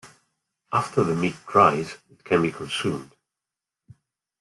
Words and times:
After 0.73 1.03
the 1.03 1.13
meat 1.15 1.35
dries, 1.45 1.95
it 2.09 2.23
can 2.23 2.41
be 2.41 2.51
consumed. 2.51 3.11